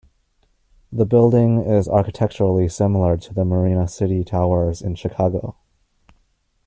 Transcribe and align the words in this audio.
The 0.91 1.05
building 1.05 1.59
is 1.59 1.87
architecturally 1.87 2.67
similar 2.69 3.17
to 3.17 3.33
the 3.35 3.45
Marina 3.45 3.87
City 3.87 4.23
towers 4.23 4.81
in 4.81 4.95
Chicago. 4.95 5.57